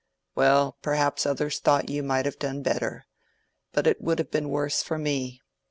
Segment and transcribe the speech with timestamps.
[0.33, 3.05] "Well, perhaps others thought you might have done better.
[3.71, 5.41] But it would have been worse for me.